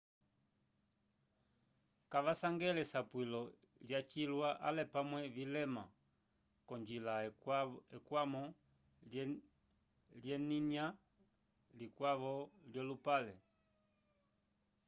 [2.11, 3.41] kavasangele esapwilo
[3.87, 5.83] lyacilwa ale pamwe vilema
[6.67, 7.13] k'onjila
[7.97, 8.43] ekwamo
[10.21, 10.85] lyelinya
[11.79, 12.35] likwavo
[12.71, 13.35] lyolupale